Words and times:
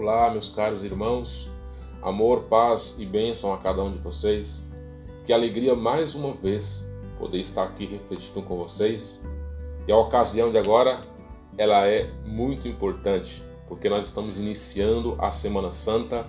Olá, 0.00 0.30
meus 0.30 0.48
caros 0.48 0.82
irmãos. 0.82 1.50
Amor, 2.00 2.44
paz 2.44 2.98
e 2.98 3.04
bênção 3.04 3.52
a 3.52 3.58
cada 3.58 3.84
um 3.84 3.92
de 3.92 3.98
vocês. 3.98 4.72
Que 5.26 5.30
alegria 5.30 5.76
mais 5.76 6.14
uma 6.14 6.32
vez 6.32 6.90
poder 7.18 7.38
estar 7.38 7.64
aqui 7.64 7.84
refletindo 7.84 8.40
com 8.40 8.56
vocês. 8.56 9.28
E 9.86 9.92
a 9.92 9.98
ocasião 9.98 10.50
de 10.50 10.56
agora, 10.56 11.06
ela 11.58 11.86
é 11.86 12.10
muito 12.24 12.66
importante, 12.66 13.42
porque 13.68 13.90
nós 13.90 14.06
estamos 14.06 14.38
iniciando 14.38 15.16
a 15.18 15.30
Semana 15.30 15.70
Santa 15.70 16.26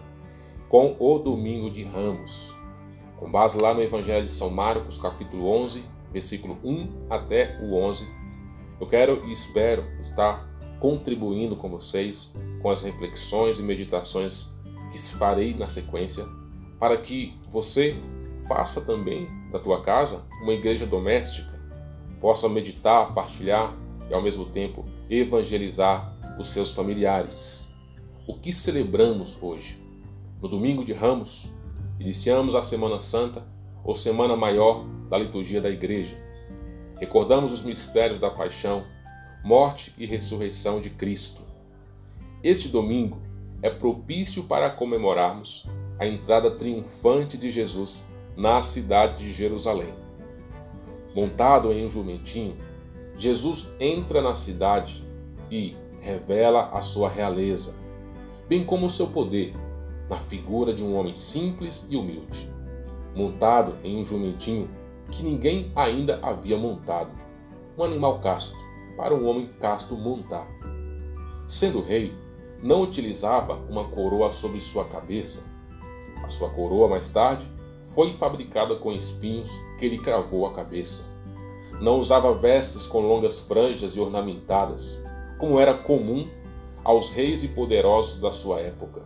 com 0.68 0.98
o 1.00 1.18
Domingo 1.18 1.72
de 1.72 1.82
Ramos. 1.86 2.54
Com 3.16 3.32
base 3.32 3.58
lá 3.58 3.74
no 3.74 3.82
Evangelho 3.82 4.26
de 4.26 4.32
São 4.32 4.50
Marcos, 4.50 4.98
capítulo 4.98 5.48
11, 5.48 5.86
versículo 6.12 6.60
1 6.62 7.06
até 7.10 7.58
o 7.62 7.74
11, 7.76 8.06
eu 8.82 8.88
quero 8.88 9.26
e 9.28 9.32
espero 9.32 9.86
estar 9.98 10.51
contribuindo 10.82 11.56
com 11.56 11.70
vocês 11.70 12.36
com 12.62 12.70
as 12.70 12.82
reflexões 12.82 13.60
e 13.60 13.64
meditações 13.64 14.52
que 14.92 14.98
farei 14.98 15.54
na 15.54 15.68
sequência, 15.68 16.26
para 16.80 16.98
que 16.98 17.40
você 17.48 17.96
faça 18.48 18.82
também 18.82 19.30
da 19.52 19.60
tua 19.60 19.82
casa 19.82 20.26
uma 20.42 20.54
igreja 20.54 20.86
doméstica, 20.86 21.62
possa 22.20 22.50
meditar, 22.50 23.14
partilhar 23.14 23.78
e 24.10 24.14
ao 24.14 24.22
mesmo 24.22 24.46
tempo 24.46 24.84
evangelizar 25.10 26.18
os 26.40 26.48
seus 26.48 26.72
familiares. 26.72 27.70
O 28.28 28.40
que 28.40 28.52
celebramos 28.52 29.42
hoje? 29.42 29.80
No 30.42 30.50
domingo 30.50 30.84
de 30.84 30.94
Ramos, 30.94 31.52
iniciamos 32.00 32.56
a 32.56 32.62
Semana 32.62 33.00
Santa 33.00 33.46
ou 33.84 33.96
Semana 33.96 34.36
Maior 34.36 34.86
da 35.10 35.18
liturgia 35.18 35.62
da 35.62 35.70
igreja. 35.70 36.16
Recordamos 37.00 37.52
os 37.52 37.62
mistérios 37.62 38.20
da 38.20 38.30
paixão, 38.30 38.84
morte 39.44 39.94
e 39.98 40.06
ressurreição 40.06 40.80
de 40.80 40.90
Cristo. 40.90 41.42
Este 42.44 42.68
domingo 42.68 43.20
é 43.62 43.70
propício 43.70 44.44
para 44.44 44.70
comemorarmos 44.70 45.66
a 46.00 46.06
entrada 46.06 46.52
triunfante 46.52 47.38
de 47.38 47.50
Jesus 47.50 48.06
na 48.36 48.62
cidade 48.62 49.24
de 49.24 49.32
Jerusalém. 49.32 49.94
Montado 51.16 51.72
em 51.72 51.86
um 51.86 51.90
jumentinho, 51.90 52.56
Jesus 53.18 53.74
entra 53.80 54.22
na 54.22 54.34
cidade 54.34 55.04
e 55.50 55.76
revela 56.02 56.70
a 56.72 56.82
sua 56.82 57.10
realeza, 57.10 57.76
bem 58.48 58.64
como 58.64 58.86
o 58.86 58.90
seu 58.90 59.08
poder, 59.08 59.54
na 60.10 60.18
figura 60.18 60.74
de 60.74 60.84
um 60.84 60.96
homem 60.96 61.16
simples 61.16 61.88
e 61.90 61.96
humilde, 61.96 62.50
montado 63.16 63.78
em 63.84 63.98
um 63.98 64.06
jumentinho 64.06 64.70
que 65.12 65.24
ninguém 65.24 65.72
ainda 65.76 66.20
havia 66.22 66.58
montado, 66.58 67.12
um 67.78 67.84
animal 67.84 68.20
casto, 68.20 68.58
para 69.02 69.16
um 69.16 69.28
homem 69.28 69.50
casto 69.60 69.96
montar. 69.96 70.48
Sendo 71.48 71.82
rei, 71.82 72.14
não 72.62 72.84
utilizava 72.84 73.56
uma 73.68 73.86
coroa 73.86 74.32
sobre 74.32 74.60
sua 74.60 74.86
cabeça. 74.86 75.52
A 76.24 76.30
sua 76.30 76.52
coroa, 76.52 76.88
mais 76.88 77.10
tarde, 77.10 77.44
foi 77.96 78.14
fabricada 78.14 78.76
com 78.76 78.92
espinhos 78.92 79.50
que 79.80 79.90
lhe 79.90 79.98
cravou 79.98 80.46
a 80.46 80.54
cabeça. 80.54 81.06
Não 81.82 82.00
usava 82.00 82.32
vestes 82.36 82.86
com 82.86 83.00
longas 83.00 83.40
franjas 83.40 83.96
e 83.96 84.00
ornamentadas, 84.00 85.02
como 85.40 85.60
era 85.60 85.74
comum 85.74 86.30
aos 86.84 87.10
reis 87.10 87.42
e 87.42 87.48
poderosos 87.48 88.22
da 88.22 88.30
sua 88.30 88.60
época. 88.60 89.02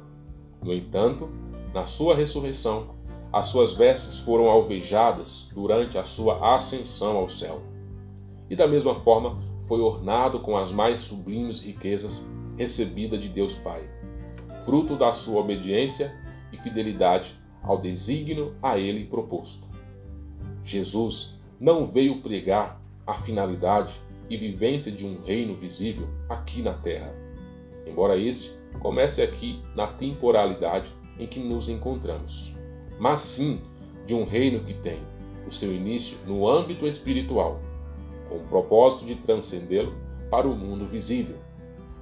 No 0.61 0.73
entanto, 0.73 1.29
na 1.73 1.85
sua 1.85 2.16
ressurreição, 2.16 2.89
as 3.31 3.45
suas 3.45 3.71
vestes 3.71 4.19
foram 4.19 4.49
alvejadas 4.49 5.49
durante 5.53 5.97
a 5.97 6.03
sua 6.03 6.53
ascensão 6.53 7.16
ao 7.16 7.29
céu. 7.29 7.74
E 8.49 8.55
da 8.55 8.67
mesma 8.67 8.95
forma, 8.95 9.39
foi 9.67 9.79
ornado 9.79 10.39
com 10.39 10.55
as 10.55 10.71
mais 10.71 11.01
sublimes 11.01 11.59
riquezas 11.59 12.31
recebida 12.57 13.17
de 13.17 13.27
Deus 13.27 13.55
Pai, 13.57 13.83
fruto 14.63 14.95
da 14.95 15.11
sua 15.13 15.41
obediência 15.41 16.15
e 16.53 16.57
fidelidade 16.57 17.35
ao 17.61 17.79
desígnio 17.79 18.56
a 18.61 18.78
ele 18.78 19.06
proposto. 19.06 19.67
Jesus 20.63 21.41
não 21.59 21.85
veio 21.85 22.22
pregar 22.22 22.81
a 23.06 23.13
finalidade 23.13 23.94
e 24.29 24.38
vivência 24.38 24.91
de 24.91 25.06
um 25.06 25.22
reino 25.23 25.56
visível 25.56 26.07
aqui 26.29 26.62
na 26.62 26.73
terra, 26.73 27.13
embora 27.85 28.17
este 28.17 28.53
comece 28.79 29.22
aqui 29.22 29.62
na 29.75 29.88
temporalidade 29.88 30.91
em 31.19 31.27
que 31.27 31.39
nos 31.39 31.69
encontramos, 31.69 32.56
mas 33.00 33.19
sim 33.19 33.62
de 34.06 34.13
um 34.13 34.23
reino 34.23 34.63
que 34.63 34.73
tem 34.73 35.00
o 35.47 35.51
seu 35.51 35.73
início 35.73 36.17
no 36.25 36.47
âmbito 36.47 36.88
espiritual 36.88 37.59
com 38.30 38.36
o 38.36 38.47
propósito 38.47 39.06
de 39.06 39.16
transcendê-lo 39.16 39.96
para 40.30 40.47
o 40.47 40.56
mundo 40.56 40.86
visível, 40.86 41.38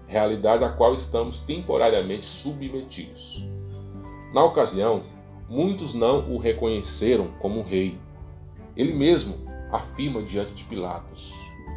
realidade 0.08 0.64
à 0.64 0.70
qual 0.70 0.94
estamos 0.94 1.40
temporariamente 1.40 2.26
submetidos. 2.26 3.46
Na 4.34 4.44
ocasião, 4.44 5.04
muitos 5.50 5.94
não 5.94 6.32
o 6.34 6.38
reconheceram 6.38 7.28
como 7.40 7.62
rei. 7.62 7.98
Ele 8.76 8.94
mesmo 8.94 9.46
afirma 9.72 10.22
diante 10.24 10.54
de 10.54 10.64
Pilatos: 10.64 11.34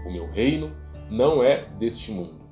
O 0.07 0.12
meu 0.12 0.31
reino 0.31 0.73
não 1.11 1.43
é 1.43 1.67
deste 1.78 2.13
mundo. 2.13 2.47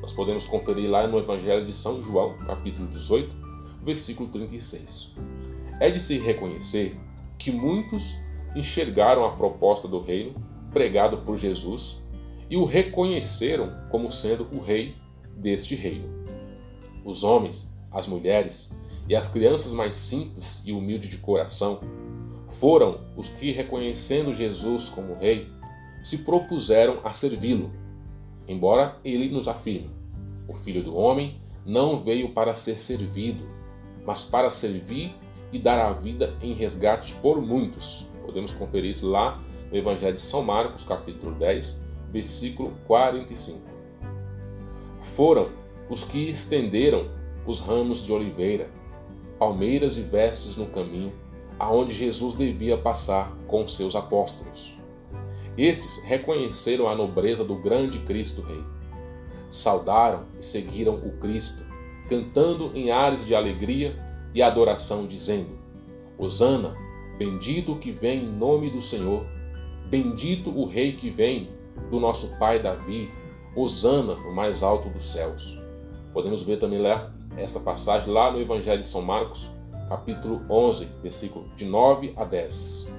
Nós 0.00 0.12
podemos 0.12 0.46
conferir 0.46 0.88
lá 0.88 1.06
no 1.06 1.18
Evangelho 1.18 1.66
de 1.66 1.72
São 1.72 2.02
João, 2.02 2.36
capítulo 2.46 2.88
18, 2.88 3.36
versículo 3.82 4.28
36. 4.28 5.14
É 5.80 5.90
de 5.90 6.00
se 6.00 6.18
reconhecer 6.18 6.96
que 7.38 7.50
muitos 7.50 8.16
enxergaram 8.54 9.24
a 9.24 9.32
proposta 9.32 9.86
do 9.86 10.00
reino 10.00 10.34
pregado 10.72 11.18
por 11.18 11.36
Jesus 11.36 12.02
e 12.48 12.56
o 12.56 12.64
reconheceram 12.64 13.70
como 13.90 14.10
sendo 14.10 14.48
o 14.52 14.60
rei 14.60 14.94
deste 15.36 15.74
reino. 15.74 16.08
Os 17.04 17.22
homens, 17.22 17.72
as 17.92 18.06
mulheres 18.06 18.72
e 19.08 19.14
as 19.14 19.26
crianças 19.26 19.72
mais 19.72 19.96
simples 19.96 20.62
e 20.64 20.72
humildes 20.72 21.08
de 21.08 21.18
coração 21.18 21.80
foram 22.48 22.98
os 23.16 23.28
que, 23.28 23.52
reconhecendo 23.52 24.34
Jesus 24.34 24.88
como 24.88 25.14
rei, 25.14 25.48
se 26.02 26.18
propuseram 26.18 27.00
a 27.04 27.12
servi-lo. 27.12 27.70
Embora 28.48 28.98
ele 29.04 29.28
nos 29.28 29.46
afirme: 29.46 29.90
o 30.48 30.52
filho 30.52 30.82
do 30.82 30.96
homem 30.96 31.36
não 31.64 32.00
veio 32.00 32.30
para 32.30 32.54
ser 32.54 32.80
servido, 32.80 33.46
mas 34.04 34.22
para 34.22 34.50
servir 34.50 35.14
e 35.52 35.58
dar 35.58 35.78
a 35.78 35.92
vida 35.92 36.34
em 36.42 36.52
resgate 36.52 37.14
por 37.14 37.40
muitos. 37.40 38.06
Podemos 38.24 38.52
conferir 38.52 38.90
isso 38.90 39.08
lá 39.08 39.40
no 39.70 39.78
Evangelho 39.78 40.14
de 40.14 40.20
São 40.20 40.42
Marcos, 40.42 40.84
capítulo 40.84 41.32
10, 41.32 41.80
versículo 42.10 42.72
45. 42.86 43.60
Foram 45.00 45.50
os 45.88 46.04
que 46.04 46.28
estenderam 46.28 47.08
os 47.46 47.60
ramos 47.60 48.04
de 48.04 48.12
oliveira, 48.12 48.68
palmeiras 49.38 49.96
e 49.96 50.02
vestes 50.02 50.56
no 50.56 50.66
caminho 50.66 51.12
aonde 51.58 51.92
Jesus 51.92 52.34
devia 52.34 52.76
passar 52.76 53.30
com 53.46 53.66
seus 53.68 53.94
apóstolos. 53.94 54.74
Estes 55.58 56.02
reconheceram 56.04 56.88
a 56.88 56.94
nobreza 56.94 57.44
do 57.44 57.54
grande 57.54 57.98
Cristo 58.00 58.40
Rei. 58.40 58.62
Saudaram 59.50 60.24
e 60.40 60.44
seguiram 60.44 60.94
o 60.94 61.12
Cristo, 61.18 61.62
cantando 62.08 62.70
em 62.74 62.90
ares 62.90 63.26
de 63.26 63.34
alegria 63.34 63.98
e 64.34 64.40
adoração, 64.40 65.06
dizendo: 65.06 65.50
Hosana, 66.16 66.74
bendito 67.18 67.76
que 67.76 67.90
vem 67.90 68.24
em 68.24 68.32
nome 68.32 68.70
do 68.70 68.80
Senhor 68.80 69.26
Bendito 69.90 70.56
o 70.56 70.66
Rei 70.66 70.92
que 70.92 71.10
vem 71.10 71.50
do 71.90 71.98
nosso 71.98 72.38
pai 72.38 72.62
Davi, 72.62 73.10
Osana 73.56 74.14
no 74.14 74.32
mais 74.32 74.62
alto 74.62 74.88
dos 74.88 75.04
céus. 75.10 75.58
Podemos 76.12 76.44
ver 76.44 76.60
também 76.60 76.78
ler 76.78 77.10
esta 77.36 77.58
passagem 77.58 78.12
lá 78.12 78.30
no 78.30 78.40
Evangelho 78.40 78.78
de 78.78 78.84
São 78.84 79.02
Marcos, 79.02 79.50
capítulo 79.88 80.42
11, 80.48 80.84
versículo 81.02 81.44
de 81.56 81.64
9 81.64 82.12
a 82.16 82.24
10. 82.24 82.94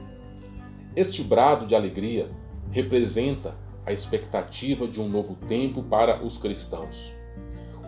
Este 0.94 1.24
brado 1.24 1.66
de 1.66 1.75
alegria 1.75 2.29
representa 2.69 3.56
a 3.85 3.94
expectativa 3.94 4.85
de 4.85 5.00
um 5.00 5.08
novo 5.08 5.35
tempo 5.47 5.84
para 5.84 6.22
os 6.22 6.37
cristãos. 6.37 7.14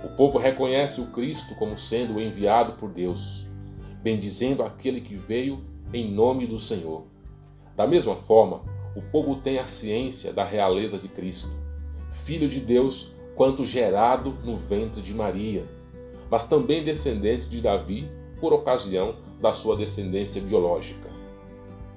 O 0.01 0.15
povo 0.15 0.37
reconhece 0.37 1.01
o 1.01 1.07
Cristo 1.07 1.55
como 1.55 1.77
sendo 1.77 2.13
o 2.13 2.21
enviado 2.21 2.73
por 2.73 2.89
Deus, 2.89 3.45
bendizendo 4.01 4.63
aquele 4.63 5.01
que 5.01 5.17
veio 5.17 5.61
em 5.91 6.09
nome 6.09 6.47
do 6.47 6.57
Senhor. 6.57 7.03
Da 7.75 7.85
mesma 7.85 8.15
forma, 8.15 8.63
o 8.95 9.01
povo 9.01 9.35
tem 9.37 9.57
a 9.57 9.65
ciência 9.65 10.31
da 10.31 10.43
realeza 10.43 10.97
de 10.97 11.07
Cristo, 11.07 11.49
Filho 12.11 12.47
de 12.47 12.59
Deus, 12.59 13.13
quanto 13.35 13.65
gerado 13.65 14.33
no 14.43 14.55
ventre 14.55 15.01
de 15.01 15.13
Maria, 15.13 15.67
mas 16.29 16.47
também 16.47 16.83
descendente 16.83 17.47
de 17.47 17.59
Davi 17.59 18.07
por 18.39 18.53
ocasião 18.53 19.15
da 19.41 19.51
sua 19.51 19.75
descendência 19.75 20.39
biológica. 20.41 21.09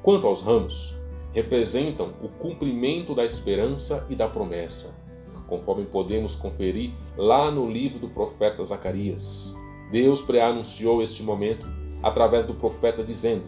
Quanto 0.02 0.26
aos 0.26 0.40
ramos, 0.40 0.94
representam 1.32 2.14
o 2.22 2.28
cumprimento 2.28 3.14
da 3.14 3.26
esperança 3.26 4.06
e 4.08 4.14
da 4.14 4.26
promessa, 4.26 4.98
conforme 5.46 5.84
podemos 5.84 6.34
conferir 6.34 6.92
lá 7.16 7.50
no 7.50 7.70
livro 7.70 7.98
do 7.98 8.08
profeta 8.08 8.64
Zacarias. 8.64 9.54
Deus 9.92 10.22
preanunciou 10.22 11.02
este 11.02 11.22
momento 11.22 11.66
através 12.02 12.46
do 12.46 12.54
profeta 12.54 13.04
dizendo: 13.04 13.44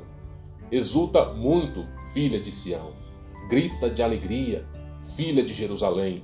Exulta 0.70 1.32
muito, 1.32 1.86
filha 2.12 2.38
de 2.38 2.52
Sião 2.52 3.07
grita 3.48 3.88
de 3.88 4.02
alegria, 4.02 4.62
filha 5.16 5.42
de 5.42 5.54
Jerusalém. 5.54 6.22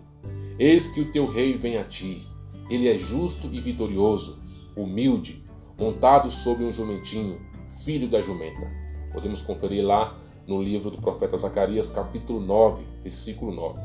Eis 0.59 0.89
que 0.89 1.01
o 1.01 1.11
teu 1.11 1.27
rei 1.27 1.57
vem 1.57 1.79
a 1.79 1.85
ti. 1.85 2.29
Ele 2.69 2.87
é 2.87 2.99
justo 2.99 3.49
e 3.51 3.61
vitorioso, 3.61 4.43
humilde, 4.77 5.43
montado 5.79 6.31
sobre 6.31 6.65
um 6.65 6.73
jumentinho, 6.73 7.41
filho 7.83 8.09
da 8.09 8.21
jumenta. 8.21 8.71
Podemos 9.11 9.41
conferir 9.41 9.85
lá 9.85 10.19
no 10.47 10.63
livro 10.63 10.91
do 10.91 10.99
profeta 10.99 11.39
Zacarias, 11.39 11.89
capítulo 11.89 12.41
9, 12.41 12.85
versículo 13.03 13.53
9. 13.55 13.81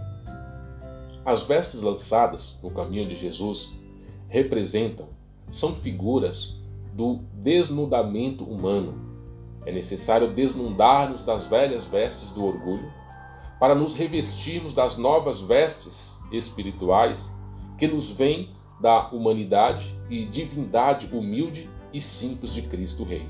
As 1.26 1.44
vestes 1.44 1.82
lançadas 1.82 2.60
no 2.62 2.72
caminho 2.72 3.08
de 3.08 3.16
Jesus 3.16 3.80
representam, 4.28 5.08
são 5.50 5.74
figuras 5.74 6.62
do 6.94 7.22
desnudamento 7.34 8.44
humano. 8.44 9.08
É 9.66 9.72
necessário 9.72 10.34
desnudar-nos 10.34 11.24
das 11.24 11.48
velhas 11.48 11.86
vestes 11.86 12.32
do 12.32 12.44
orgulho 12.44 12.99
para 13.60 13.76
nos 13.76 13.94
revestirmos 13.94 14.74
das 14.74 14.98
novas 14.98 15.42
vestes 15.42 16.18
espirituais 16.32 17.32
que 17.78 17.88
nos 17.88 18.10
vêm 18.12 18.56
da 18.80 19.10
humanidade 19.10 20.00
e 20.10 20.26
divindade 20.26 21.10
humilde 21.14 21.70
e 21.94 22.02
simples 22.02 22.54
de 22.54 22.62
Cristo 22.62 23.04
Rei. 23.04 23.28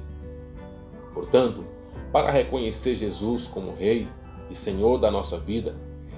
Portanto, 1.13 1.65
para 2.11 2.31
reconhecer 2.31 2.95
Jesus 2.95 3.47
como 3.47 3.73
Rei 3.73 4.07
e 4.49 4.55
Senhor 4.55 4.99
da 4.99 5.09
nossa 5.09 5.39
vida, 5.39 5.75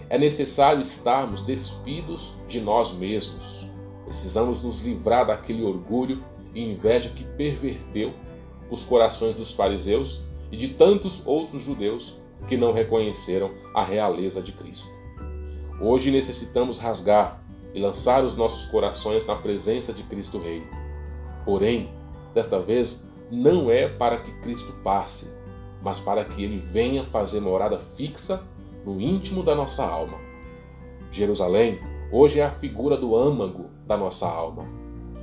é 0.10 0.18
necessário 0.18 0.82
estarmos 0.82 1.42
despidos 1.42 2.36
de 2.48 2.60
nós 2.60 2.94
mesmos. 2.94 3.66
Precisamos 4.06 4.64
nos 4.64 4.82
livrar 4.82 5.26
daquele 5.26 5.64
orgulho 5.64 6.22
e 6.54 6.62
inveja 6.62 7.10
que 7.10 7.24
perverteu 7.24 8.14
os 8.70 8.84
corações 8.84 9.36
dos 9.36 9.54
fariseus 9.54 10.24
e 10.52 10.58
de 10.58 10.70
tantos 10.70 11.26
outros 11.26 11.62
judeus 11.62 12.21
que 12.48 12.58
não 12.58 12.72
reconheceram 12.72 13.52
a 13.74 13.84
realeza 13.84 14.42
de 14.42 14.52
Cristo. 14.52 14.90
Hoje 15.80 16.12
necessitamos 16.12 16.78
rasgar 16.78 17.42
e 17.74 17.82
lançar 17.82 18.24
os 18.24 18.36
nossos 18.36 18.66
corações 18.66 19.26
na 19.26 19.36
presença 19.36 19.94
de 19.94 20.04
Cristo 20.04 20.38
Rei. 20.38 20.64
Porém, 21.46 21.90
desta 22.34 22.60
vez, 22.60 23.10
não 23.32 23.72
é 23.72 23.88
para 23.88 24.18
que 24.18 24.32
Cristo 24.42 24.74
passe, 24.84 25.38
mas 25.82 26.00
para 26.00 26.24
que 26.24 26.44
ele 26.44 26.58
venha 26.58 27.04
fazer 27.06 27.40
morada 27.40 27.80
fixa 27.80 28.44
no 28.86 29.00
íntimo 29.00 29.42
da 29.42 29.56
nossa 29.56 29.84
alma. 29.84 30.18
Jerusalém 31.10 31.80
hoje 32.12 32.40
é 32.40 32.46
a 32.46 32.52
figura 32.52 32.98
do 32.98 33.16
âmago 33.16 33.70
da 33.88 33.98
nossa 33.98 34.28
alma. 34.28 34.66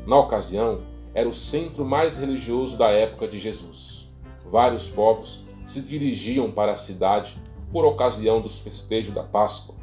Na 0.06 0.16
ocasião, 0.16 0.80
era 1.14 1.28
o 1.28 1.34
centro 1.34 1.84
mais 1.84 2.16
religioso 2.16 2.78
da 2.78 2.88
época 2.88 3.28
de 3.28 3.38
Jesus. 3.38 4.08
Vários 4.46 4.88
povos 4.88 5.44
se 5.68 5.82
dirigiam 5.82 6.50
para 6.50 6.72
a 6.72 6.76
cidade 6.76 7.38
por 7.70 7.84
ocasião 7.84 8.40
dos 8.40 8.58
festejos 8.58 9.14
da 9.14 9.22
Páscoa. 9.22 9.76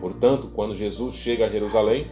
Portanto, 0.00 0.50
quando 0.52 0.74
Jesus 0.74 1.14
chega 1.14 1.46
a 1.46 1.48
Jerusalém, 1.48 2.10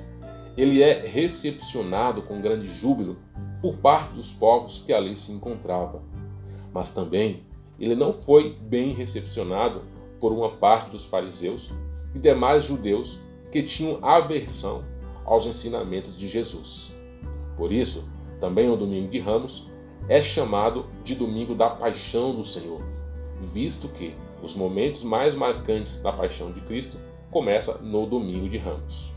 ele 0.56 0.80
é 0.80 1.00
recepcionado 1.04 2.22
com 2.22 2.40
grande 2.40 2.68
júbilo 2.68 3.16
por 3.60 3.76
parte 3.78 4.14
dos 4.14 4.32
povos 4.32 4.78
que 4.78 4.92
ali 4.92 5.16
se 5.16 5.32
encontravam. 5.32 6.02
Mas 6.72 6.90
também 6.90 7.42
ele 7.76 7.96
não 7.96 8.12
foi 8.12 8.56
bem 8.60 8.94
recepcionado 8.94 9.82
por 10.20 10.30
uma 10.30 10.50
parte 10.50 10.90
dos 10.90 11.04
fariseus 11.04 11.72
e 12.14 12.20
demais 12.20 12.62
judeus 12.62 13.18
que 13.50 13.64
tinham 13.64 13.98
aversão 14.00 14.84
aos 15.24 15.44
ensinamentos 15.44 16.16
de 16.16 16.28
Jesus. 16.28 16.94
Por 17.56 17.72
isso, 17.72 18.08
também 18.38 18.70
o 18.70 18.76
domingo 18.76 19.08
de 19.08 19.18
Ramos 19.18 19.71
é 20.12 20.20
chamado 20.20 20.84
de 21.02 21.14
domingo 21.14 21.54
da 21.54 21.70
paixão 21.70 22.34
do 22.34 22.44
Senhor, 22.44 22.82
visto 23.40 23.88
que 23.88 24.14
os 24.42 24.54
momentos 24.54 25.02
mais 25.02 25.34
marcantes 25.34 26.02
da 26.02 26.12
paixão 26.12 26.52
de 26.52 26.60
Cristo 26.60 26.98
começa 27.30 27.78
no 27.78 28.04
domingo 28.04 28.46
de 28.46 28.58
Ramos. 28.58 29.10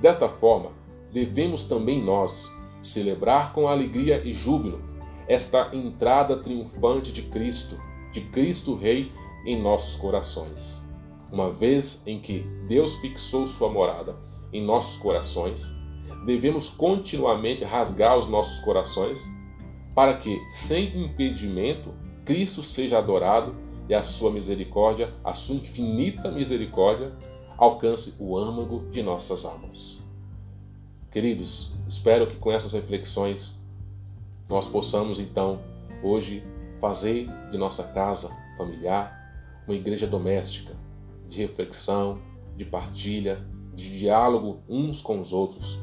Desta 0.00 0.28
forma, 0.28 0.70
devemos 1.12 1.64
também 1.64 2.00
nós 2.00 2.52
celebrar 2.80 3.52
com 3.52 3.66
alegria 3.66 4.22
e 4.24 4.32
júbilo 4.32 4.80
esta 5.26 5.70
entrada 5.74 6.36
triunfante 6.36 7.10
de 7.10 7.22
Cristo, 7.22 7.76
de 8.12 8.20
Cristo 8.20 8.76
Rei 8.76 9.10
em 9.44 9.60
nossos 9.60 9.96
corações. 9.96 10.86
Uma 11.32 11.50
vez 11.50 12.06
em 12.06 12.20
que 12.20 12.46
Deus 12.68 12.94
fixou 13.00 13.44
sua 13.44 13.68
morada 13.68 14.16
em 14.52 14.64
nossos 14.64 14.98
corações, 14.98 15.72
devemos 16.24 16.68
continuamente 16.68 17.64
rasgar 17.64 18.16
os 18.16 18.28
nossos 18.28 18.60
corações 18.60 19.41
para 19.94 20.16
que, 20.16 20.40
sem 20.50 21.04
impedimento, 21.04 21.94
Cristo 22.24 22.62
seja 22.62 22.98
adorado 22.98 23.54
e 23.88 23.94
a 23.94 24.02
sua 24.02 24.30
misericórdia, 24.30 25.12
a 25.24 25.34
sua 25.34 25.56
infinita 25.56 26.30
misericórdia, 26.30 27.12
alcance 27.58 28.16
o 28.18 28.36
âmago 28.36 28.88
de 28.90 29.02
nossas 29.02 29.44
almas. 29.44 30.10
Queridos, 31.10 31.74
espero 31.88 32.26
que 32.26 32.36
com 32.36 32.50
essas 32.50 32.72
reflexões 32.72 33.60
nós 34.48 34.66
possamos 34.66 35.18
então 35.18 35.60
hoje 36.02 36.42
fazer 36.80 37.28
de 37.50 37.58
nossa 37.58 37.84
casa 37.84 38.30
familiar 38.56 39.20
uma 39.66 39.76
igreja 39.76 40.06
doméstica, 40.06 40.74
de 41.28 41.38
reflexão, 41.38 42.18
de 42.56 42.64
partilha, 42.64 43.44
de 43.74 43.98
diálogo 43.98 44.62
uns 44.68 45.00
com 45.00 45.20
os 45.20 45.32
outros, 45.32 45.78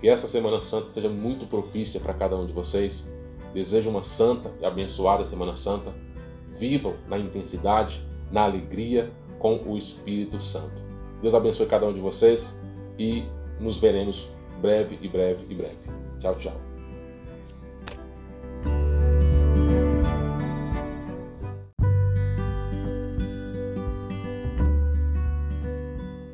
que 0.00 0.08
essa 0.08 0.28
Semana 0.28 0.60
Santa 0.60 0.90
seja 0.90 1.08
muito 1.08 1.46
propícia 1.46 2.00
para 2.00 2.12
cada 2.12 2.36
um 2.36 2.46
de 2.46 2.52
vocês. 2.52 3.13
Desejo 3.54 3.88
uma 3.88 4.02
santa 4.02 4.52
e 4.60 4.66
abençoada 4.66 5.24
Semana 5.24 5.54
Santa. 5.54 5.94
Vivam 6.48 6.96
na 7.06 7.16
intensidade, 7.16 8.04
na 8.28 8.42
alegria 8.42 9.12
com 9.38 9.54
o 9.64 9.78
Espírito 9.78 10.40
Santo. 10.40 10.82
Deus 11.22 11.34
abençoe 11.34 11.66
cada 11.66 11.86
um 11.86 11.92
de 11.92 12.00
vocês 12.00 12.60
e 12.98 13.24
nos 13.60 13.78
veremos 13.78 14.30
breve 14.60 14.98
e 15.00 15.08
breve 15.08 15.46
e 15.48 15.54
breve. 15.54 15.76
Tchau, 16.18 16.34
tchau. 16.34 16.52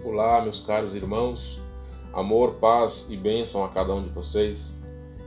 Olá, 0.03 0.41
meus 0.41 0.63
caros 0.63 0.95
irmãos. 0.95 1.61
Amor, 2.15 2.55
paz 2.55 3.09
e 3.11 3.17
bênção 3.17 3.63
a 3.63 3.69
cada 3.69 3.95
um 3.95 4.03
de 4.03 4.09
vocês. 4.09 4.83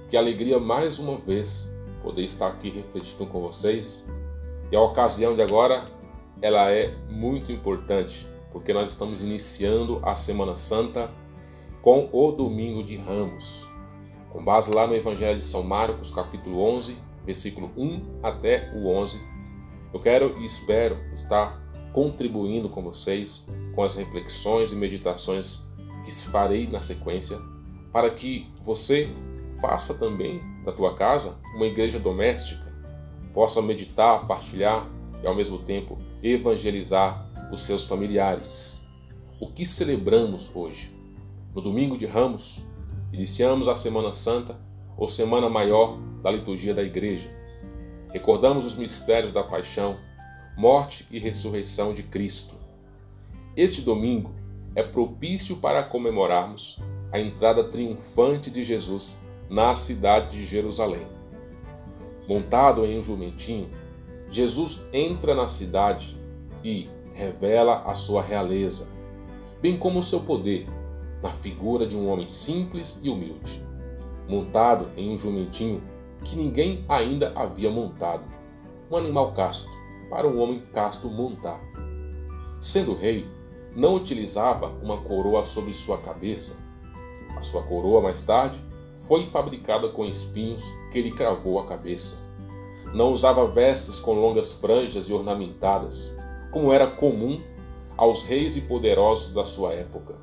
Que 0.10 0.18
alegria 0.18 0.60
mais 0.60 0.98
uma 0.98 1.16
vez 1.16 1.73
poder 2.04 2.24
estar 2.24 2.48
aqui 2.48 2.70
refletindo 2.70 3.26
com 3.26 3.42
vocês. 3.42 4.12
E 4.72 4.76
a 4.76 4.82
ocasião 4.82 5.36
de 5.36 5.42
agora, 5.42 5.88
ela 6.42 6.70
é 6.72 6.94
muito 7.10 7.52
importante, 7.52 8.28
porque 8.52 8.74
nós 8.74 8.90
estamos 8.90 9.22
iniciando 9.22 10.00
a 10.04 10.16
Semana 10.16 10.56
Santa 10.56 11.10
com 11.82 12.10
o 12.12 12.32
Domingo 12.32 12.84
de 12.84 12.98
Ramos. 12.98 13.68
Com 14.30 14.44
base 14.44 14.74
lá 14.74 14.86
no 14.86 14.95
Evangelho 14.95 15.38
de 15.38 15.44
São 15.44 15.64
Marcos, 15.64 16.12
capítulo 16.12 16.62
11, 16.76 16.98
versículo 17.26 17.72
1 17.78 18.19
até 18.22 18.72
o 18.76 18.88
11, 18.88 19.22
eu 19.94 20.00
quero 20.00 20.40
e 20.40 20.45
espero 20.45 20.98
estar 21.14 21.62
contribuindo 21.94 22.68
com 22.68 22.81
vocês 22.81 23.48
com 23.76 23.83
as 23.83 23.95
reflexões 23.95 24.72
e 24.72 24.76
meditações 24.76 25.68
que 26.04 26.12
se 26.12 26.28
farei 26.28 26.68
na 26.68 26.81
sequência, 26.81 27.38
para 27.92 28.10
que 28.10 28.52
você 28.62 29.07
faça 29.62 29.94
também 29.94 30.42
da 30.64 30.72
tua 30.72 30.96
casa 30.96 31.38
uma 31.56 31.66
igreja 31.66 32.00
doméstica, 32.00 32.74
possa 33.34 33.62
meditar, 33.62 34.28
partilhar 34.28 34.90
e 35.22 35.28
ao 35.28 35.36
mesmo 35.36 35.60
tempo 35.60 35.98
evangelizar 36.22 37.30
os 37.52 37.62
seus 37.62 37.86
familiares. 37.86 38.86
O 39.40 39.52
que 39.52 39.66
celebramos 39.66 40.56
hoje? 40.56 40.92
No 41.54 41.62
domingo 41.62 41.98
de 41.98 42.06
Ramos, 42.06 42.64
iniciamos 43.12 43.68
a 43.68 43.76
Semana 43.76 44.14
Santa 44.14 44.60
ou 44.98 45.08
Semana 45.08 45.50
Maior 45.50 46.00
da 46.22 46.32
liturgia 46.32 46.74
da 46.74 46.82
igreja. 46.82 47.30
Recordamos 48.12 48.66
os 48.66 48.76
mistérios 48.76 49.32
da 49.32 49.44
paixão, 49.44 49.98
morte 50.58 51.06
e 51.12 51.20
ressurreição 51.20 51.94
de 51.94 52.04
Cristo. 52.04 52.56
Este 53.56 53.82
domingo 53.82 54.34
é 54.76 54.82
propício 54.82 55.58
para 55.58 55.84
comemorarmos 55.84 56.80
a 57.12 57.20
entrada 57.20 57.64
triunfante 57.64 58.50
de 58.50 58.64
Jesus 58.64 59.24
na 59.50 59.76
cidade 59.76 60.38
de 60.38 60.45
Jerusalém. 60.45 61.06
Montado 62.28 62.85
em 62.85 62.97
um 62.97 63.04
jumentinho, 63.04 63.69
Jesus 64.30 64.88
entra 64.94 65.35
na 65.35 65.47
cidade 65.47 66.18
e 66.64 66.90
revela 67.14 67.83
a 67.85 67.94
sua 67.94 68.21
realeza, 68.21 68.90
bem 69.62 69.78
como 69.78 70.00
o 70.00 70.04
seu 70.04 70.21
poder, 70.21 70.68
na 71.21 71.30
figura 71.30 71.85
de 71.85 71.95
um 71.95 72.09
homem 72.09 72.28
simples 72.28 73.00
e 73.04 73.09
humilde, 73.09 73.62
montado 74.28 74.90
em 74.97 75.14
um 75.14 75.18
jumentinho 75.18 75.81
que 76.23 76.35
ninguém 76.35 76.83
ainda 76.88 77.31
havia 77.35 77.69
montado, 77.69 78.23
um 78.90 78.97
animal 78.97 79.33
casto, 79.33 79.69
para 80.09 80.28
um 80.28 80.40
homem 80.42 80.64
casto 80.73 81.09
montar. 81.09 81.62
Sendo 82.59 82.95
rei, 82.95 83.28
não 83.76 83.95
utilizava 83.95 84.68
uma 84.81 85.02
coroa 85.02 85.44
sobre 85.44 85.73
sua 85.73 85.97
cabeça. 85.97 86.59
A 87.35 87.42
sua 87.42 87.64
coroa, 87.64 88.02
mais 88.02 88.21
tarde, 88.21 88.57
foi 89.07 89.26
fabricada 89.26 89.90
com 89.90 90.06
espinhos 90.06 90.64
que 90.92 91.02
lhe 91.02 91.12
cravou 91.12 91.60
a 91.60 91.66
cabeça. 91.66 92.18
Não 92.94 93.12
usava 93.12 93.48
vestes 93.48 94.00
com 94.00 94.14
longas 94.14 94.54
franjas 94.54 95.10
e 95.10 95.14
ornamentadas, 95.14 96.16
como 96.52 96.72
era 96.72 96.88
comum 96.88 97.42
aos 97.98 98.24
reis 98.24 98.56
e 98.56 98.62
poderosos 98.62 99.33
da 99.33 99.44
sua 99.44 99.74
época. 99.74 100.16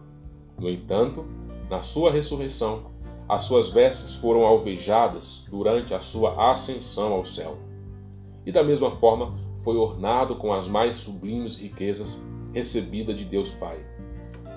No 0.58 0.68
entanto, 0.68 1.26
na 1.68 1.80
sua 1.80 2.10
ressurreição, 2.10 2.90
as 3.28 3.42
suas 3.42 3.70
vestes 3.70 4.16
foram 4.16 4.44
alvejadas 4.44 5.46
durante 5.48 5.94
a 5.94 6.00
sua 6.00 6.50
ascensão 6.50 7.12
ao 7.12 7.24
céu. 7.24 7.56
E 8.44 8.50
da 8.50 8.64
mesma 8.64 8.90
forma 8.90 9.34
foi 9.62 9.76
ornado 9.76 10.36
com 10.36 10.52
as 10.52 10.66
mais 10.66 10.96
sublimes 10.96 11.56
riquezas 11.56 12.26
recebida 12.52 13.14
de 13.14 13.24
Deus 13.24 13.52
Pai, 13.52 13.78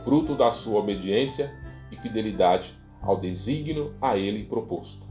fruto 0.03 0.34
da 0.34 0.51
sua 0.51 0.80
obediência 0.80 1.53
e 1.92 1.96
fidelidade 1.98 2.74
ao 3.03 3.19
desígnio 3.19 3.93
a 4.01 4.17
ele 4.17 4.45
proposto. 4.45 5.05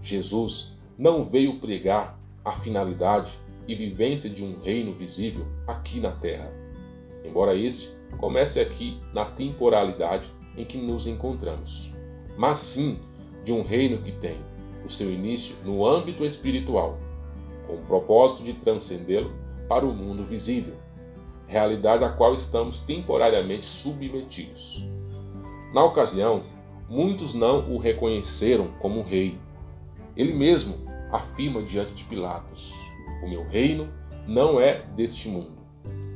Jesus 0.00 0.78
não 0.96 1.24
veio 1.24 1.58
pregar 1.58 2.18
a 2.44 2.52
finalidade 2.52 3.32
e 3.66 3.74
vivência 3.74 4.30
de 4.30 4.42
um 4.42 4.60
reino 4.60 4.92
visível 4.92 5.46
aqui 5.66 6.00
na 6.00 6.12
terra, 6.12 6.52
embora 7.24 7.54
este 7.54 7.90
comece 8.18 8.60
aqui 8.60 8.98
na 9.12 9.24
temporalidade 9.24 10.30
em 10.56 10.64
que 10.64 10.78
nos 10.78 11.06
encontramos, 11.06 11.92
mas 12.36 12.58
sim 12.58 12.98
de 13.44 13.52
um 13.52 13.62
reino 13.62 13.98
que 13.98 14.12
tem 14.12 14.36
o 14.84 14.90
seu 14.90 15.10
início 15.12 15.56
no 15.64 15.86
âmbito 15.86 16.24
espiritual, 16.24 16.98
com 17.66 17.74
o 17.74 17.84
propósito 17.86 18.42
de 18.42 18.52
transcendê-lo 18.52 19.32
para 19.68 19.86
o 19.86 19.94
mundo 19.94 20.24
visível, 20.24 20.74
realidade 21.46 22.04
a 22.04 22.10
qual 22.10 22.34
estamos 22.34 22.78
temporariamente 22.78 23.66
submetidos. 23.66 24.84
Na 25.72 25.84
ocasião, 25.84 26.42
muitos 26.92 27.32
não 27.32 27.72
o 27.72 27.78
reconheceram 27.78 28.68
como 28.78 29.02
rei. 29.02 29.38
Ele 30.14 30.34
mesmo 30.34 30.86
afirma 31.10 31.62
diante 31.62 31.94
de 31.94 32.04
Pilatos: 32.04 32.74
O 33.24 33.28
meu 33.28 33.48
reino 33.48 33.88
não 34.28 34.60
é 34.60 34.82
deste 34.94 35.30
mundo. 35.30 35.56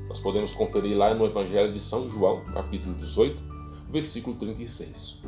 Nós 0.06 0.20
podemos 0.20 0.52
conferir 0.52 0.94
lá 0.94 1.14
no 1.14 1.24
Evangelho 1.24 1.72
de 1.72 1.80
São 1.80 2.10
João, 2.10 2.44
capítulo 2.52 2.94
18, 2.94 3.42
versículo 3.88 4.36
36. 4.36 5.22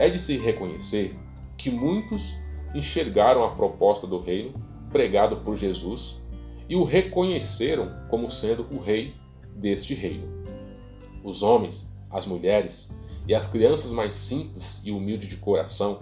É 0.00 0.08
de 0.08 0.18
se 0.18 0.38
reconhecer 0.38 1.14
que 1.58 1.70
muitos 1.70 2.34
enxergaram 2.74 3.44
a 3.44 3.50
proposta 3.50 4.06
do 4.06 4.18
reino 4.18 4.54
pregado 4.90 5.36
por 5.38 5.54
Jesus 5.54 6.26
e 6.66 6.74
o 6.74 6.84
reconheceram 6.84 7.90
como 8.08 8.30
sendo 8.30 8.66
o 8.70 8.80
rei 8.80 9.12
deste 9.54 9.94
reino. 9.94 10.26
Os 11.22 11.42
homens, 11.42 11.92
as 12.10 12.24
mulheres 12.24 12.96
e 13.28 13.34
as 13.34 13.46
crianças 13.46 13.92
mais 13.92 14.16
simples 14.16 14.80
e 14.82 14.90
humildes 14.90 15.28
de 15.28 15.36
coração 15.36 15.98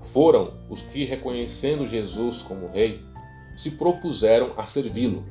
foram 0.00 0.52
os 0.70 0.80
que, 0.80 1.04
reconhecendo 1.04 1.88
Jesus 1.88 2.40
como 2.40 2.68
rei, 2.68 3.02
se 3.56 3.72
propuseram 3.72 4.52
a 4.56 4.64
servi-lo, 4.64 5.24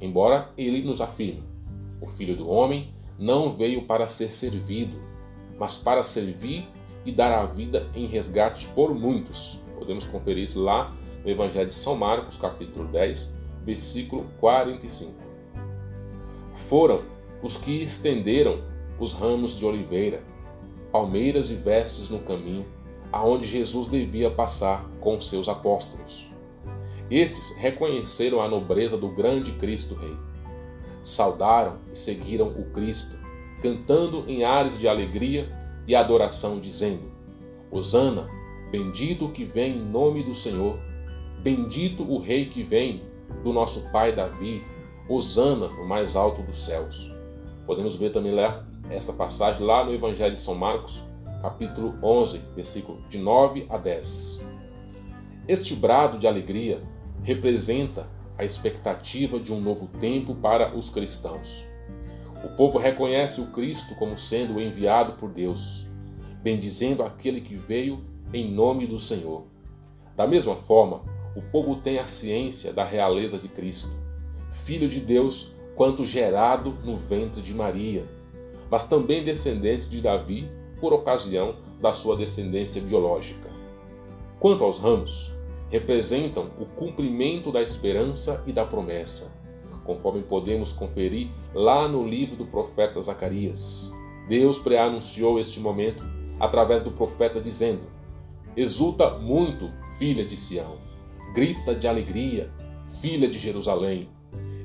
embora 0.00 0.50
ele 0.56 0.82
nos 0.82 1.00
afirme: 1.00 1.42
o 2.00 2.06
filho 2.06 2.36
do 2.36 2.48
homem 2.48 2.88
não 3.18 3.52
veio 3.52 3.82
para 3.82 4.06
ser 4.06 4.32
servido, 4.32 4.96
mas 5.58 5.76
para 5.76 6.04
servir 6.04 6.68
e 7.04 7.10
dar 7.10 7.32
a 7.32 7.44
vida 7.44 7.88
em 7.94 8.06
resgate 8.06 8.68
por 8.68 8.94
muitos. 8.94 9.58
Podemos 9.76 10.04
conferir 10.06 10.44
isso 10.44 10.60
lá 10.60 10.94
no 11.24 11.30
Evangelho 11.30 11.66
de 11.66 11.74
São 11.74 11.96
Marcos, 11.96 12.36
capítulo 12.36 12.86
10, 12.86 13.34
versículo 13.64 14.26
45. 14.40 15.12
Foram 16.54 17.02
os 17.42 17.56
que 17.56 17.82
estenderam 17.82 18.62
os 18.98 19.12
ramos 19.12 19.58
de 19.58 19.66
oliveira, 19.66 20.22
palmeiras 20.92 21.50
e 21.50 21.54
vestes 21.54 22.10
no 22.10 22.18
caminho 22.20 22.66
aonde 23.10 23.46
Jesus 23.46 23.88
devia 23.88 24.30
passar 24.30 24.88
com 25.00 25.20
seus 25.20 25.48
apóstolos. 25.48 26.30
Estes 27.10 27.56
reconheceram 27.56 28.40
a 28.40 28.48
nobreza 28.48 28.96
do 28.96 29.08
grande 29.08 29.52
Cristo 29.52 29.94
Rei. 29.94 30.14
Saudaram 31.02 31.76
e 31.92 31.98
seguiram 31.98 32.48
o 32.48 32.70
Cristo, 32.70 33.16
cantando 33.60 34.24
em 34.26 34.44
ares 34.44 34.78
de 34.78 34.88
alegria 34.88 35.50
e 35.86 35.94
adoração, 35.94 36.58
dizendo: 36.58 37.02
Hosana, 37.70 38.28
bendito 38.70 39.28
que 39.28 39.44
vem 39.44 39.76
em 39.76 39.84
nome 39.84 40.22
do 40.22 40.34
Senhor, 40.34 40.78
bendito 41.42 42.02
o 42.02 42.18
Rei 42.18 42.46
que 42.46 42.62
vem 42.62 43.02
do 43.42 43.52
nosso 43.52 43.90
pai 43.92 44.12
Davi, 44.12 44.64
Hosana 45.08 45.68
no 45.68 45.84
mais 45.86 46.16
alto 46.16 46.40
dos 46.40 46.64
céus. 46.64 47.10
Podemos 47.66 47.94
ver 47.96 48.10
também 48.10 48.32
ler 48.32 48.64
esta 48.92 49.12
passagem 49.12 49.64
lá 49.64 49.84
no 49.84 49.92
Evangelho 49.92 50.32
de 50.32 50.38
São 50.38 50.54
Marcos, 50.54 51.02
capítulo 51.40 51.98
11, 52.02 52.38
versículo 52.54 53.02
de 53.08 53.18
9 53.18 53.66
a 53.70 53.78
10. 53.78 54.46
Este 55.48 55.74
brado 55.74 56.18
de 56.18 56.26
alegria 56.26 56.82
representa 57.22 58.06
a 58.36 58.44
expectativa 58.44 59.40
de 59.40 59.52
um 59.52 59.60
novo 59.60 59.88
tempo 59.98 60.34
para 60.34 60.76
os 60.76 60.90
cristãos. 60.90 61.64
O 62.44 62.50
povo 62.56 62.78
reconhece 62.78 63.40
o 63.40 63.46
Cristo 63.46 63.94
como 63.94 64.18
sendo 64.18 64.60
enviado 64.60 65.14
por 65.14 65.30
Deus, 65.30 65.86
bendizendo 66.42 67.02
aquele 67.02 67.40
que 67.40 67.56
veio 67.56 68.04
em 68.32 68.52
nome 68.52 68.86
do 68.86 69.00
Senhor. 69.00 69.46
Da 70.14 70.26
mesma 70.26 70.54
forma, 70.54 71.02
o 71.34 71.40
povo 71.40 71.76
tem 71.76 71.98
a 71.98 72.06
ciência 72.06 72.72
da 72.72 72.84
realeza 72.84 73.38
de 73.38 73.48
Cristo, 73.48 73.90
Filho 74.50 74.88
de 74.88 75.00
Deus, 75.00 75.54
quanto 75.74 76.04
gerado 76.04 76.74
no 76.84 76.96
ventre 76.96 77.40
de 77.40 77.54
Maria, 77.54 78.06
mas 78.72 78.84
também 78.84 79.22
descendente 79.22 79.86
de 79.86 80.00
Davi 80.00 80.50
por 80.80 80.94
ocasião 80.94 81.54
da 81.78 81.92
sua 81.92 82.16
descendência 82.16 82.80
biológica. 82.80 83.50
Quanto 84.40 84.64
aos 84.64 84.78
ramos, 84.78 85.30
representam 85.68 86.50
o 86.58 86.64
cumprimento 86.64 87.52
da 87.52 87.60
esperança 87.60 88.42
e 88.46 88.52
da 88.52 88.64
promessa, 88.64 89.38
conforme 89.84 90.22
podemos 90.22 90.72
conferir 90.72 91.28
lá 91.52 91.86
no 91.86 92.08
livro 92.08 92.34
do 92.34 92.46
profeta 92.46 93.02
Zacarias. 93.02 93.92
Deus 94.26 94.58
preanunciou 94.58 95.38
este 95.38 95.60
momento 95.60 96.02
através 96.40 96.80
do 96.80 96.92
profeta 96.92 97.42
dizendo: 97.42 97.82
Exulta 98.56 99.18
muito, 99.18 99.70
filha 99.98 100.24
de 100.24 100.34
Sião, 100.36 100.78
grita 101.34 101.74
de 101.74 101.86
alegria, 101.86 102.50
filha 103.02 103.28
de 103.28 103.38
Jerusalém. 103.38 104.08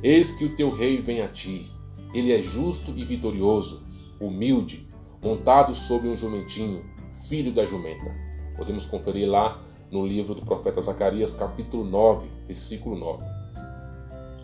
Eis 0.02 0.32
que 0.32 0.46
o 0.46 0.56
teu 0.56 0.72
rei 0.72 1.02
vem 1.02 1.22
a 1.22 1.28
ti. 1.28 1.70
Ele 2.14 2.32
é 2.32 2.42
justo 2.42 2.94
e 2.96 3.04
vitorioso, 3.04 3.87
humilde, 4.20 4.88
montado 5.24 5.74
sobre 5.76 6.08
um 6.08 6.16
jumentinho, 6.16 6.84
filho 7.28 7.52
da 7.52 7.66
jumenta. 7.66 8.16
Podemos 8.56 8.86
conferir 8.86 9.30
lá 9.30 9.62
no 9.92 10.06
livro 10.06 10.36
do 10.36 10.42
profeta 10.44 10.82
Zacarias, 10.82 11.34
capítulo 11.34 11.84
9, 11.84 12.28
versículo 12.46 12.98
9. 12.98 13.24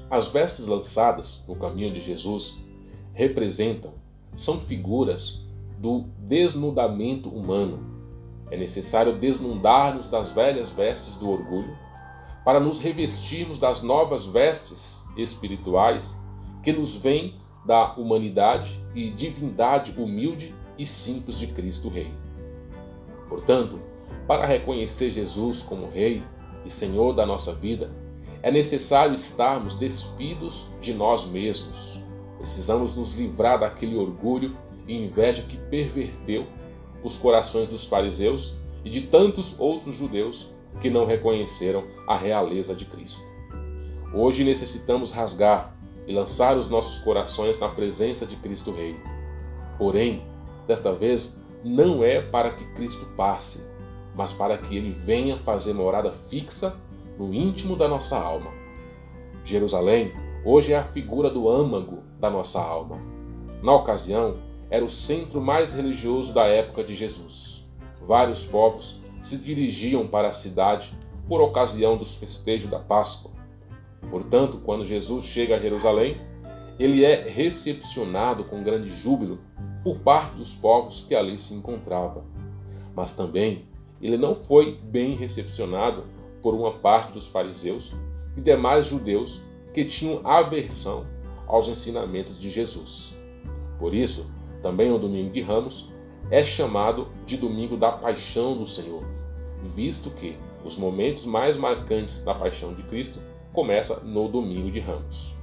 As 0.09 0.27
vestes 0.27 0.67
lançadas 0.67 1.43
no 1.47 1.55
caminho 1.55 1.91
de 1.91 1.99
Jesus 1.99 2.63
representam, 3.13 3.93
são 4.35 4.59
figuras 4.59 5.47
do 5.77 6.05
desnudamento 6.17 7.29
humano. 7.29 7.91
É 8.49 8.57
necessário 8.57 9.17
desnudar-nos 9.17 10.07
das 10.07 10.31
velhas 10.31 10.69
vestes 10.69 11.15
do 11.15 11.29
orgulho 11.29 11.77
para 12.43 12.59
nos 12.59 12.79
revestirmos 12.79 13.57
das 13.57 13.81
novas 13.81 14.25
vestes 14.25 15.03
espirituais 15.15 16.17
que 16.61 16.73
nos 16.73 16.95
vêm 16.95 17.35
da 17.65 17.93
humanidade 17.93 18.83
e 18.93 19.09
divindade 19.09 19.93
humilde 19.97 20.53
e 20.77 20.85
simples 20.85 21.37
de 21.37 21.47
Cristo 21.47 21.89
Rei. 21.89 22.11
Portanto, 23.27 23.79
para 24.27 24.45
reconhecer 24.45 25.11
Jesus 25.11 25.61
como 25.61 25.89
Rei 25.89 26.23
e 26.65 26.71
Senhor 26.71 27.13
da 27.13 27.25
nossa 27.25 27.53
vida, 27.53 27.89
é 28.41 28.51
necessário 28.51 29.13
estarmos 29.13 29.75
despidos 29.75 30.67
de 30.81 30.93
nós 30.93 31.27
mesmos. 31.27 31.99
Precisamos 32.37 32.97
nos 32.97 33.13
livrar 33.13 33.59
daquele 33.59 33.95
orgulho 33.95 34.55
e 34.87 34.93
inveja 35.05 35.43
que 35.43 35.57
perverteu 35.57 36.45
os 37.03 37.17
corações 37.17 37.67
dos 37.67 37.85
fariseus 37.85 38.55
e 38.83 38.89
de 38.89 39.01
tantos 39.01 39.59
outros 39.59 39.95
judeus 39.95 40.47
que 40.81 40.89
não 40.89 41.05
reconheceram 41.05 41.85
a 42.07 42.17
realeza 42.17 42.75
de 42.75 42.85
Cristo. 42.85 43.21
Hoje 44.13 44.43
necessitamos 44.43 45.11
rasgar 45.11 45.73
e 46.07 46.13
lançar 46.13 46.57
os 46.57 46.69
nossos 46.69 46.99
corações 46.99 47.59
na 47.59 47.69
presença 47.69 48.25
de 48.25 48.35
Cristo 48.35 48.71
Rei. 48.71 48.95
Porém, 49.77 50.21
desta 50.67 50.93
vez, 50.93 51.43
não 51.63 52.03
é 52.03 52.21
para 52.21 52.51
que 52.51 52.65
Cristo 52.73 53.05
passe, 53.15 53.71
mas 54.15 54.33
para 54.33 54.57
que 54.57 54.75
ele 54.75 54.91
venha 54.91 55.37
fazer 55.37 55.73
morada 55.73 56.11
fixa 56.11 56.75
no 57.17 57.33
íntimo 57.33 57.75
da 57.75 57.87
nossa 57.87 58.17
alma. 58.17 58.51
Jerusalém 59.43 60.13
hoje 60.45 60.73
é 60.73 60.77
a 60.77 60.83
figura 60.83 61.29
do 61.29 61.49
âmago 61.49 62.03
da 62.19 62.29
nossa 62.29 62.61
alma. 62.61 62.99
Na 63.61 63.73
ocasião, 63.73 64.37
era 64.69 64.83
o 64.83 64.89
centro 64.89 65.39
mais 65.39 65.71
religioso 65.73 66.33
da 66.33 66.45
época 66.45 66.83
de 66.83 66.95
Jesus. 66.95 67.65
Vários 68.01 68.45
povos 68.45 68.99
se 69.21 69.37
dirigiam 69.37 70.07
para 70.07 70.27
a 70.27 70.33
cidade 70.33 70.97
por 71.27 71.41
ocasião 71.41 71.95
dos 71.95 72.15
festejos 72.15 72.69
da 72.69 72.79
Páscoa. 72.79 73.31
Portanto, 74.09 74.61
quando 74.63 74.85
Jesus 74.85 75.25
chega 75.25 75.55
a 75.55 75.59
Jerusalém, 75.59 76.17
ele 76.79 77.05
é 77.05 77.23
recepcionado 77.23 78.43
com 78.43 78.63
grande 78.63 78.89
júbilo 78.89 79.39
por 79.83 79.99
parte 79.99 80.35
dos 80.35 80.55
povos 80.55 81.01
que 81.01 81.15
ali 81.15 81.37
se 81.37 81.53
encontrava. 81.53 82.25
Mas 82.95 83.11
também 83.11 83.65
ele 84.01 84.17
não 84.17 84.35
foi 84.35 84.77
bem 84.83 85.15
recepcionado 85.15 86.03
por 86.41 86.53
uma 86.53 86.73
parte 86.73 87.13
dos 87.13 87.27
fariseus 87.27 87.93
e 88.35 88.41
demais 88.41 88.85
judeus 88.85 89.41
que 89.73 89.85
tinham 89.85 90.21
aversão 90.23 91.05
aos 91.47 91.67
ensinamentos 91.67 92.39
de 92.39 92.49
Jesus. 92.49 93.15
Por 93.79 93.93
isso, 93.93 94.29
também 94.61 94.91
o 94.91 94.97
domingo 94.97 95.31
de 95.31 95.41
Ramos 95.41 95.89
é 96.29 96.43
chamado 96.43 97.07
de 97.25 97.37
domingo 97.37 97.75
da 97.77 97.91
paixão 97.91 98.57
do 98.57 98.65
Senhor, 98.65 99.03
visto 99.63 100.09
que 100.09 100.37
os 100.63 100.77
momentos 100.77 101.25
mais 101.25 101.57
marcantes 101.57 102.23
da 102.23 102.33
paixão 102.33 102.73
de 102.73 102.83
Cristo 102.83 103.19
começa 103.53 104.01
no 104.01 104.27
domingo 104.27 104.69
de 104.69 104.79
Ramos. 104.79 105.35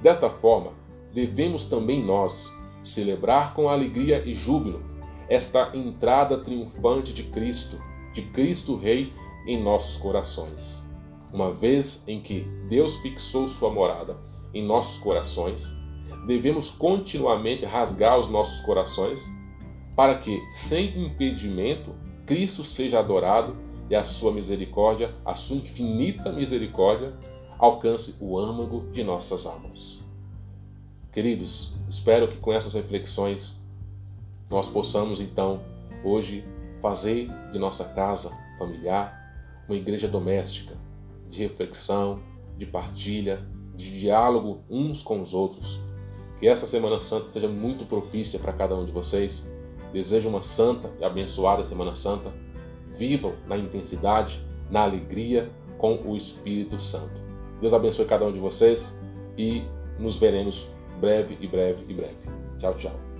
Desta 0.00 0.30
forma, 0.30 0.72
devemos 1.12 1.64
também 1.64 2.02
nós 2.02 2.56
celebrar 2.82 3.52
com 3.52 3.68
alegria 3.68 4.22
e 4.24 4.34
júbilo 4.34 4.82
esta 5.28 5.70
entrada 5.74 6.38
triunfante 6.38 7.12
de 7.12 7.24
Cristo, 7.24 7.78
de 8.14 8.22
Cristo 8.22 8.76
Rei 8.76 9.12
em 9.46 9.62
nossos 9.62 9.96
corações. 9.96 10.88
Uma 11.32 11.52
vez 11.52 12.06
em 12.08 12.20
que 12.20 12.46
Deus 12.68 12.98
fixou 12.98 13.48
sua 13.48 13.70
morada 13.70 14.16
em 14.54 14.64
nossos 14.64 14.98
corações, 14.98 15.72
devemos 16.26 16.70
continuamente 16.70 17.64
rasgar 17.64 18.18
os 18.18 18.28
nossos 18.28 18.60
corações 18.60 19.26
para 19.96 20.16
que, 20.16 20.40
sem 20.52 21.04
impedimento, 21.04 21.94
Cristo 22.26 22.62
seja 22.62 22.98
adorado 22.98 23.56
e 23.90 23.94
a 23.94 24.04
sua 24.04 24.32
misericórdia, 24.32 25.14
a 25.24 25.34
sua 25.34 25.56
infinita 25.56 26.32
misericórdia, 26.32 27.14
alcance 27.62 28.16
o 28.20 28.36
âmago 28.36 28.88
de 28.90 29.04
nossas 29.04 29.46
almas. 29.46 30.04
Queridos, 31.12 31.74
espero 31.88 32.26
que 32.26 32.36
com 32.38 32.52
essas 32.52 32.74
reflexões 32.74 33.60
nós 34.50 34.68
possamos 34.68 35.20
então 35.20 35.62
hoje 36.02 36.44
fazer 36.80 37.28
de 37.52 37.60
nossa 37.60 37.84
casa 37.84 38.36
familiar 38.58 39.62
uma 39.68 39.76
igreja 39.76 40.08
doméstica, 40.08 40.74
de 41.28 41.38
reflexão, 41.38 42.18
de 42.58 42.66
partilha, 42.66 43.46
de 43.76 43.96
diálogo 44.00 44.64
uns 44.68 45.00
com 45.00 45.22
os 45.22 45.32
outros. 45.32 45.78
Que 46.40 46.48
essa 46.48 46.66
Semana 46.66 46.98
Santa 46.98 47.28
seja 47.28 47.46
muito 47.46 47.84
propícia 47.84 48.40
para 48.40 48.52
cada 48.52 48.74
um 48.74 48.84
de 48.84 48.90
vocês. 48.90 49.48
Desejo 49.92 50.28
uma 50.28 50.42
santa 50.42 50.92
e 50.98 51.04
abençoada 51.04 51.62
Semana 51.62 51.94
Santa. 51.94 52.34
Vivam 52.86 53.34
na 53.46 53.56
intensidade, 53.56 54.44
na 54.68 54.82
alegria 54.82 55.48
com 55.78 55.94
o 56.04 56.16
Espírito 56.16 56.80
Santo. 56.80 57.31
Deus 57.62 57.72
abençoe 57.72 58.04
cada 58.06 58.24
um 58.24 58.32
de 58.32 58.40
vocês 58.40 59.00
e 59.38 59.62
nos 59.96 60.16
veremos 60.16 60.68
breve 61.00 61.38
e 61.40 61.46
breve 61.46 61.84
e 61.88 61.94
breve. 61.94 62.16
Tchau, 62.58 62.74
tchau. 62.74 63.11